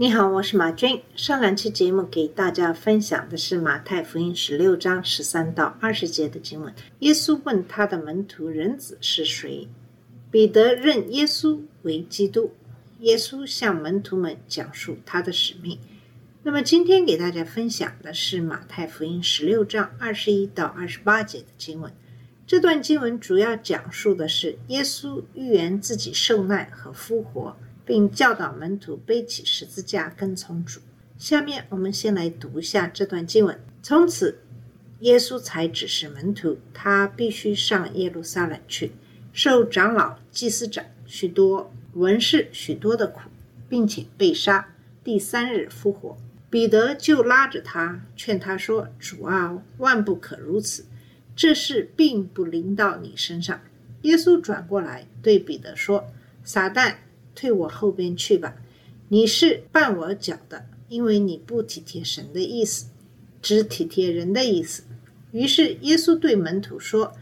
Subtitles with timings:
[0.00, 1.02] 你好，我是马军。
[1.16, 6.72] 上两期节目给大家分享的是马太福音十六章十三到二十节的经文。
[7.00, 9.66] 耶稣问他的门徒：“人子是谁？”
[10.30, 12.52] 彼得认耶稣为基督。
[13.00, 15.76] 耶稣向门徒们讲述他的使命。
[16.44, 21.92] 那么今天给大家分享的是马太福音十六章二十一到二十八节的经文。
[22.46, 27.56] 这段经文主要讲述的是耶稣预言自己受难和复活。
[27.88, 30.78] 并教导门徒背起十字架跟从主。
[31.16, 33.58] 下面我们先来读一下这段经文。
[33.82, 34.40] 从此，
[35.00, 38.92] 耶稣才指示门徒，他必须上耶路撒冷去，
[39.32, 43.20] 受长老、祭司长许多文士许多的苦，
[43.70, 46.18] 并且被杀，第三日复活。
[46.50, 50.84] 彼得就拉着他，劝他说：“主啊，万不可如此，
[51.34, 53.58] 这事并不临到你身上。”
[54.02, 56.06] 耶稣转过来对彼得说
[56.44, 56.94] ：“撒旦！”
[57.38, 58.56] 退我后边去吧！
[59.08, 62.88] 你是绊我脚的，因为你不体贴神的意思，
[63.40, 64.82] 只体贴人的意思。
[65.30, 67.12] 于是耶稣对门徒说：“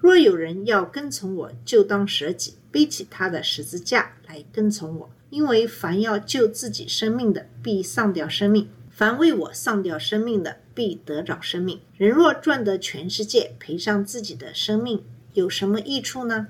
[0.00, 5.10] 若有人要跟从我，就当舍己，背起他的十字架来跟从我。
[5.28, 11.78] 因为凡要救自己生命的，必丧掉生命；凡为我丧掉生命的，必得着生命。
[11.98, 16.46] 人若赚得全世界，赔上自己的生命，有什么益处呢？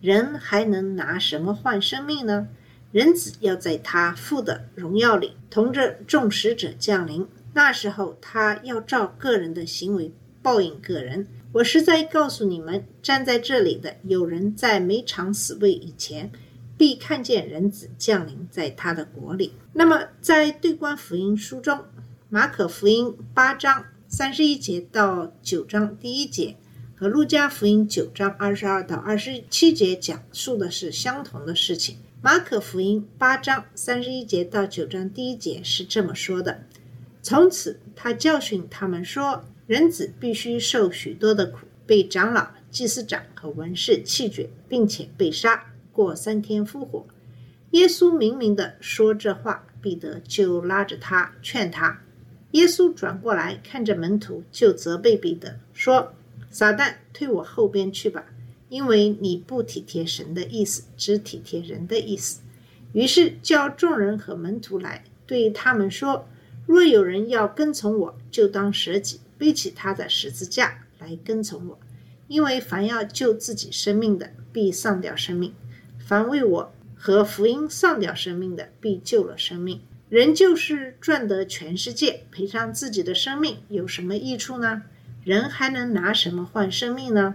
[0.00, 2.48] 人还能拿什么换生命呢？”
[2.92, 7.24] 人子要在他父的荣耀里，同着众使者降临。
[7.54, 11.26] 那时候，他要照个人的行为报应个人。
[11.52, 16.30] 我实在告诉你们，站在这里的有人在没尝死味以前，
[16.76, 19.52] 必看见人子降临在他的国里。
[19.72, 21.78] 那么，在对观福音书中，
[22.28, 26.56] 马可福音八章三十一节到九章第一节，
[26.96, 31.96] 和路加福音九章二十二到二十七节讲述的是相同的事情。
[32.22, 36.64] 马可福音八章三十一节到九章第一节是这么说的：
[37.22, 47.06] 从此，他教训他们说，人子必须受许多的苦，被长老、祭司长和文士弃绝，并且被杀，过三天复活。
[47.70, 52.02] 耶稣明明的说这话，彼得就拉着他劝他。
[52.50, 56.12] 耶稣转过来看着门徒，就责备彼得说
[56.52, 58.26] ：“撒旦，退我后边去吧。”
[58.70, 62.40] 因为你不体贴神的意思，只体贴人的意思，
[62.92, 66.26] 于是叫众人和门徒来，对他们说
[66.66, 71.78] ：“若有人要跟从我，就当舍己，背起他的十字架来跟从我。
[72.28, 75.50] 因为凡要救自己生命的，必丧掉生命；
[75.98, 79.80] 凡为我和福音丧掉生命的，必救了生命。
[80.08, 84.82] 人就是赚得全世界，赔上自己的生命，有什么益处呢？
[85.24, 87.34] 人还能拿什么换生命呢？”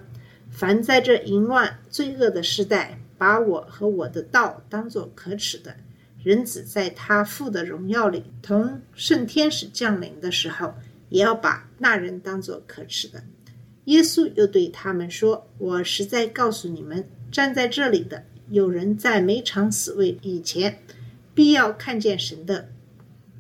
[0.56, 5.76] 凡在这淫乱罪恶的时代，把我和我的道当作可耻的，
[6.24, 10.74] 人子在他父的荣耀里同圣天使降临的时候，
[11.10, 13.22] 也要把那人当作可耻的。
[13.84, 20.80] 耶稣又对他们说：“我实在告诉你们，站在这里的有人在没尝死味以前，
[21.34, 22.70] 必要看见神的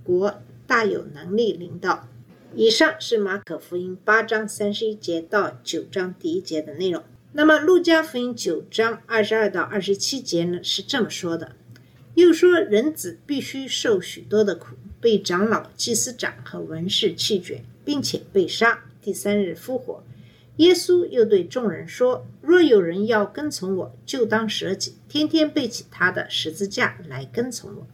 [0.04, 2.10] 国大有能力临到。”
[2.58, 7.04] 以上是马可福音八章三十一节到九章第一节的内容。
[7.34, 11.52] 那么路加福音九章二十二到二十七节呢，是这么说的：
[12.14, 14.68] 又说人子必须受许多的苦，
[15.02, 20.02] 被长老、祭司长和文士弃绝，并且被杀，第三日复活。
[20.56, 27.88] 耶稣又对众人说：若有人要跟从我，就当舍己，天天背起他的十字架来跟从我。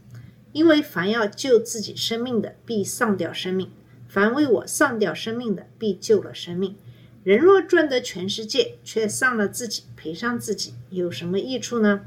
[0.54, 3.72] 因为凡要救自己生命的，必丧掉生命。
[4.12, 6.76] 凡为我丧掉生命的，必救了生命。
[7.24, 12.02] 人若赚得全世界，却丧了自己，赔上自己，有什么益处呢？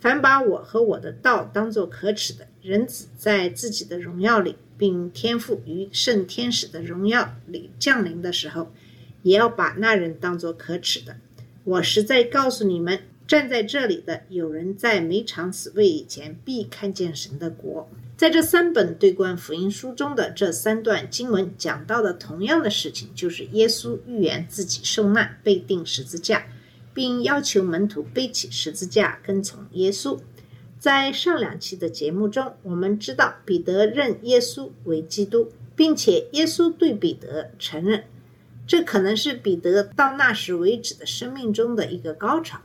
[0.00, 8.72] 凡把我和我的道当作可耻的，人子在自己的荣耀里，并天赋于圣天使的荣耀里降临的时候，
[9.22, 11.14] 也要把那人当作可耻的。
[11.62, 17.88] 我实在告诉你们，站在这里的有人在没尝死味以前，必看见神的国。
[18.16, 26.46] 在这三本对观福音书中的这三段经文讲到的同样的事情，就是耶稣预言自己受难、被钉十字架，
[26.94, 30.18] 并要求门徒背起十字架跟从耶稣。
[30.78, 38.04] 在上两期的节目中，我们知道彼得认耶稣为基督，并且耶稣对彼得承认，
[38.66, 42.62] 这可能是彼得到那时为止的生命中的一个高潮。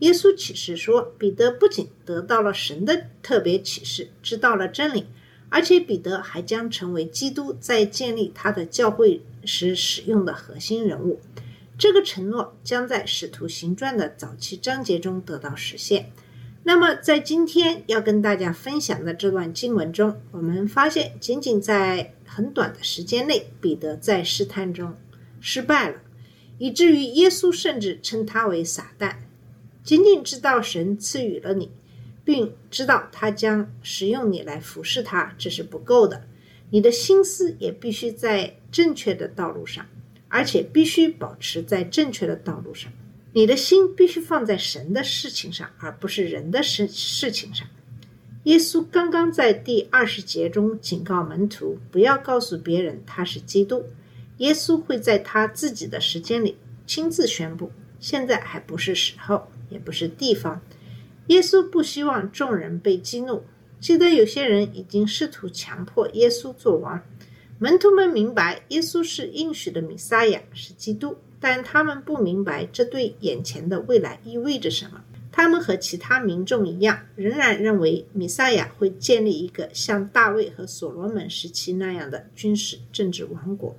[0.00, 5.06] 耶稣启示说，彼得不仅得到了神的特别启示，知道了真理，
[5.48, 11.20] 而且彼得还将成为基督在建立他的教会时使用的核心人物。
[11.78, 16.10] 这个承诺将在《使徒行传》的早期章节中得到实现。
[16.64, 24.96] 那么，在今天要跟大家分享的这段经文中，我们发现，仅仅在很短的时间内，彼得在试探中
[25.40, 25.96] 失败了，
[26.58, 29.16] 以至于耶稣甚至称他为撒旦。
[29.84, 31.70] 仅仅知道神赐予了你，
[32.24, 36.26] 并知道他将使用你来服侍他，这是不够的。
[36.70, 39.86] 你的心思也必须在正确的道路上，
[40.28, 42.90] 而且必须保持在正确的道路上。
[43.34, 47.68] 你的心必须放在神的事情上，而不是人的事事情上。
[48.44, 53.84] 耶稣刚刚在第二十节中警告门徒，不要告诉别人他是基督。
[54.38, 56.56] 耶稣会在他自己的时间里
[56.86, 57.70] 亲自宣布，
[58.00, 59.48] 现在还不是时候。
[59.74, 60.62] 也不是地方。
[61.26, 63.42] 耶稣不希望众人被激怒。
[63.80, 67.02] 记得有些人已经试图强迫耶稣做王。
[67.58, 75.04] 门徒们明白耶稣是应许的弥撒亚，是基督，但他们不明白这对眼前的未来意味着什么。
[75.30, 83.76] 他们和其他民众一样，仍然认为弥撒亚会建立一个像大卫和所罗门时期那样的军事政治王国，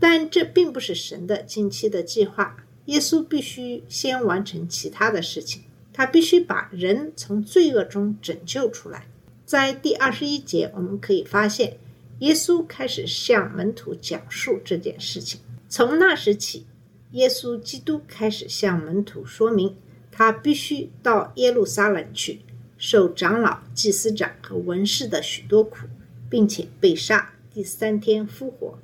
[0.00, 2.56] 但这并不是神的近期的计划。
[2.88, 5.62] 耶稣必须先完成其他的事情，
[5.92, 9.06] 他必须把人从罪恶中拯救出来。
[9.44, 11.76] 在第二十一节，我们可以发现，
[12.20, 15.38] 耶稣开始向门徒讲述这件事情。
[15.68, 16.64] 从那时起，
[17.12, 19.76] 耶稣基督开始向门徒说明，
[20.10, 22.40] 他必须到耶路撒冷去，
[22.78, 25.86] 受长老、祭司长和文士的许多苦，
[26.30, 28.78] 并且被杀，第三天复活。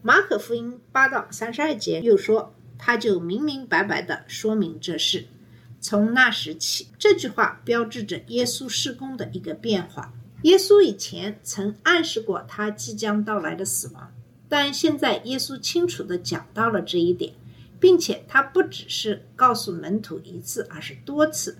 [0.00, 2.54] 马可福音八到三十二节又说。
[2.86, 5.24] 他就明明白白地说明这事。
[5.80, 10.12] 从那时起，这句话标志着耶稣施工的一个变化。
[10.42, 14.12] 耶稣以前曾暗示过他即将到来的死亡，
[14.50, 17.32] 但现在耶稣清楚地讲到了这一点，
[17.80, 21.56] 并且他不只是告诉门徒一次，而是多次。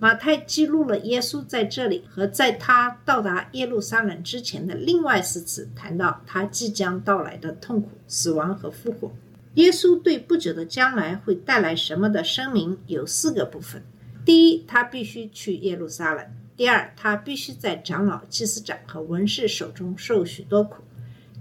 [0.00, 9.12] 马太记录了耶稣在这里和在他到达耶路撒冷之前的另外四次谈到他即将到来的痛苦、死亡和复活。
[9.54, 13.80] 耶稣对不久的将来会带来什么的声明有四个部分：
[14.24, 16.24] 第一，他必须去耶路撒冷；
[16.56, 20.82] 第二，他必须在长老、祭司长和文士手中受许多苦；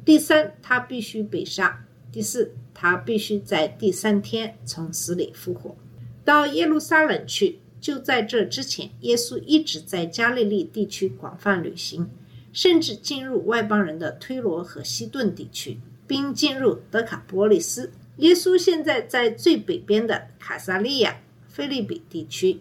[0.06, 1.72] 第三，他必须被杀；
[2.12, 5.76] 第四，他必须在第三天从死里复活。
[6.24, 12.08] 到耶路撒冷去，就在这之前，耶稣一直在加利利地区广泛旅行，
[12.52, 17.92] 甚至进入外邦人的推罗和西顿地区，并进入德卡波利斯。
[18.18, 21.18] 耶稣现在在最北边的卡萨利亚
[21.48, 22.60] 菲利比地区，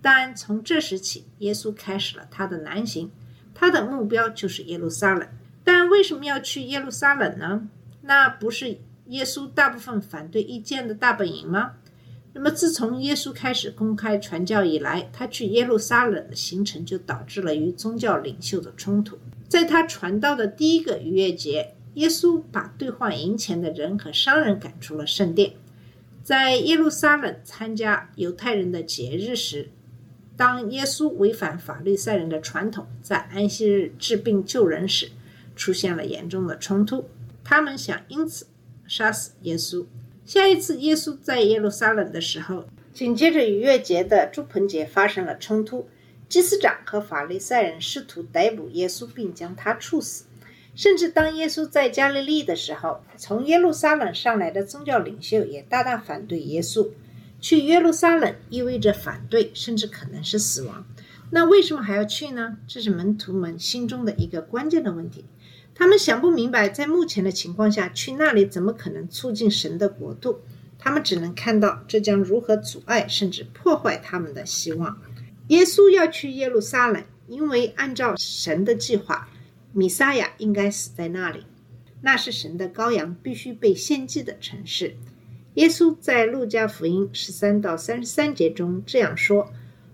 [0.00, 3.10] 但从这时起，耶稣开始了他的南行，
[3.52, 5.28] 他的目标就是耶路撒冷。
[5.64, 7.68] 但为什么要去耶路撒冷呢？
[8.02, 11.72] 那不是耶稣大部分反对意见的大本营吗？
[12.32, 19.18] 那么，自从耶稣开始公开传教以来，他去耶路撒冷的行程就导致了与宗教领袖的冲突。
[19.48, 21.73] 在他传道的第一个逾越节。
[21.94, 25.52] 耶稣把兑换银钱的人和商人赶出了圣殿。
[26.22, 29.68] 在耶路撒冷参加犹太人的节日时，
[30.36, 35.10] 当耶稣违反法利赛人的传统，在安息日治病救人时，
[35.54, 37.08] 出现了严重的冲突。
[37.44, 38.46] 他们想因此
[38.86, 39.84] 杀死耶稣。
[40.24, 45.86] 下一次耶稣在耶路撒冷的时候，紧接着逾越节的祝棚节发生了冲突。
[46.26, 50.24] 祭司长和法利赛人试图逮捕耶稣，并将他处死。
[50.74, 56.88] 甚至当耶稣在加利利的时候，从耶路撒冷上来的宗教领袖也大大反对耶稣。
[57.40, 60.84] 去耶路撒冷意味着反对，甚至可能是死亡。
[61.30, 62.56] 那为什么还要去呢？
[62.66, 65.24] 这是门徒们心中的一个关键的问题。
[65.74, 70.40] 他们想不明白，在目前的情况下去那里怎么可能促进神的国度？
[70.78, 74.98] 他们只能看到这将如何阻碍甚至破坏他们的希望。
[75.48, 79.28] 耶稣要去耶路撒冷，因为按照神的计划。
[79.76, 81.40] 米撒亚应该死在那里，
[82.00, 84.94] 那是神的羔羊，必须被献祭的城市。
[85.54, 89.52] 耶稣在路加福音十三到三十三节中这样说：“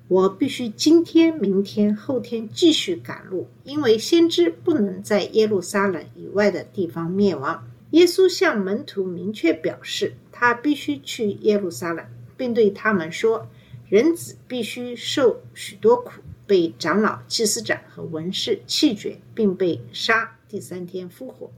[0.08, 12.04] 我必须今天、明天、后天继续赶路，因为先知不能在耶路撒冷以外的地方灭亡。”耶稣向门徒明确表示，他必须去耶路撒冷，
[12.36, 13.48] 并对他们说
[13.88, 20.36] ：“人子必须受许多苦。”被长老、祭司长和文士弃绝，并被杀。
[20.48, 21.48] 第三天复活，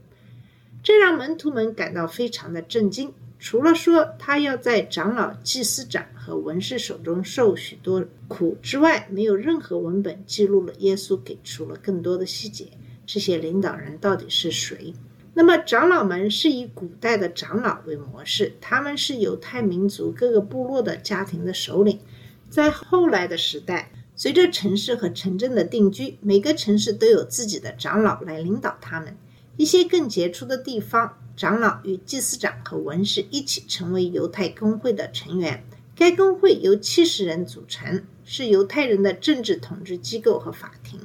[0.83, 3.11] 这让门徒们感到非常的震惊。
[3.39, 12.67] 除了说他要在长老、祭司长和文士手中受许多苦之外，没有任何文本记录了耶稣给出了更多的细节。
[13.07, 14.93] 这些领导人到底是谁？
[15.33, 21.99] 那么，长老们是以古代的长老为模式，他们是犹太民族各个部落的家庭的首领。
[22.47, 29.17] 在后来的时代，随着城市和城镇的定居，每个城市都有自己的长老来领导他们。
[29.57, 35.63] 一些更杰出的地方，长老与祭司长和文士一起成为犹太公会的成员。
[35.95, 40.99] 该公会由七十人组成，是犹太人的政治统治机构和法庭。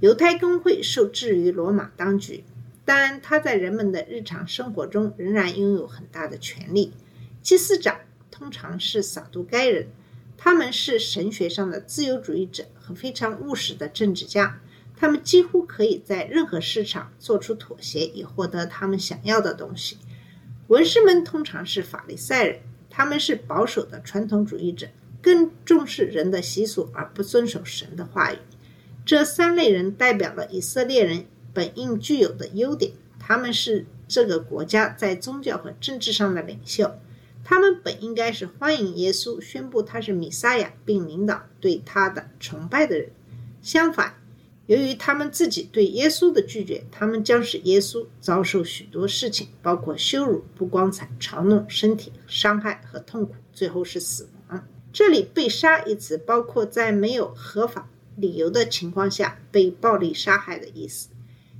[0.00, 2.44] 犹太公会受制于罗马当局，
[2.84, 6.92] 但他在人们的日常生活中仍然拥有很大的权力。
[7.42, 9.88] 祭司长通常是撒都该人，
[10.36, 14.60] 他们是神学上的自由主义者和非常务实的政治家。
[14.96, 19.98] 他们几乎可以在任何市场做出妥协，以获得他们想要的东西。
[20.68, 24.86] 文士们通常是法利赛人，他们是保守的传统主义者，
[25.20, 28.38] 更重视人的习俗而不遵守神的话语。
[29.04, 36.98] 这三类人代表了以色列人本应具有的优点，他们是这个国家在宗教和政治上的领袖。
[37.44, 43.10] 他们本应该是欢迎耶稣，宣布他是弥撒亚，并领导对他的崇拜的人。
[43.60, 44.14] 相反，
[44.66, 54.66] 由于他们自己对耶稣的拒绝，他们将使耶稣遭受许多事情，包括羞辱、不光彩、嘲弄、身体伤害和痛苦，最后是死亡。
[54.90, 61.08] 这里“被杀”一词包括在没有合法理由的情况下被暴力杀害的意思。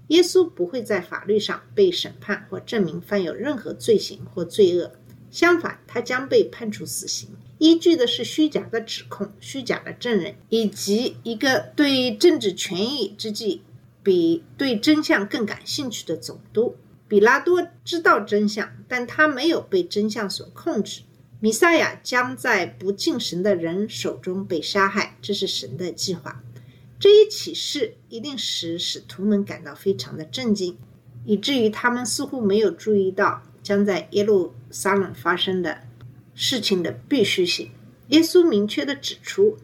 [0.09, 4.93] 耶稣不会在法律上被审判或证明犯有任何罪行或罪恶，
[5.35, 7.29] 相反，他将被判处死刑。
[7.59, 13.63] 依据的是虚假的指控、虚假的证人，以及一个对政治权益之际
[14.05, 16.77] 比对真相更感兴趣的总督。
[17.09, 21.01] 比拉多知道真相，但他没有被真相所控制。
[21.41, 26.45] 弥赛亚将在不敬神的人手中被杀害，这是神的计划。
[27.01, 30.79] 这一启示一定使使徒们感到非常的震惊，
[31.25, 35.81] 以至于他们似乎没有注意到将在耶路撒冷发生的。
[36.37, 37.71] 事情的必须性。
[38.09, 39.57] 耶稣明确地指出，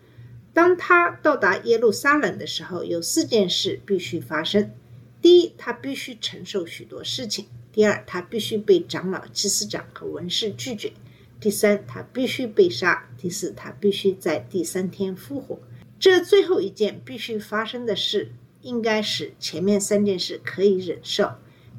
[0.54, 4.70] 当他到达耶路撒冷的时候，有四件事必须发生：
[5.20, 10.92] 第一，他必须承受许多事情；第二，他必须被长老、祭司长和文士拒绝；
[11.40, 15.58] 第三，他必须被杀；第四，他必须在第三天复活。
[15.98, 18.30] 这最后一件必须发生的事，
[18.62, 21.32] 应该使前面三件事可以忍受。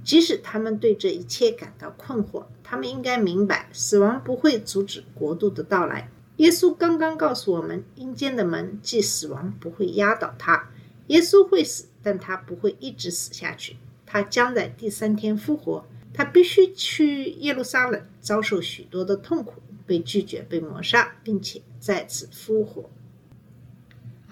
[0.04, 6.10] 即使他们对这一切感到困惑，他们应该明白，死亡不会阻止国度的到来。
[6.38, 10.70] 耶稣刚刚告诉我们，阴间的门即死亡不会压倒他。
[11.08, 13.78] 耶稣会死，但他不会一直死下去。
[14.06, 15.86] 他将在第三天复活。
[16.14, 19.54] 他必须去耶路撒冷，遭受许多的痛苦，
[19.86, 22.90] 被拒绝，被抹杀，并且再次复活。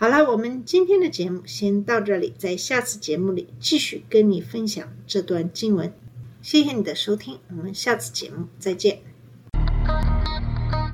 [0.01, 5.93] 好了，我们今天的节目先到这里，在下次节目里继续跟你分享这段经文。
[6.41, 9.01] 谢谢你的收听，我们下次节目再见。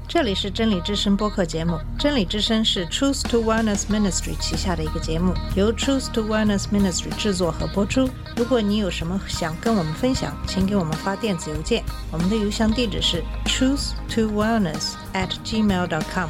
[0.07, 8.09] 这里是真理之声播客节目，真理之声是 Truth to Wellness Ministry 旗下的一个节目，由 Truth to Wellness Ministry 制作和播出。
[8.35, 16.29] 如果你有什么想跟我们分享，请给我们发电子邮件，我们的邮箱地址是 truth to wellness at gmail.com。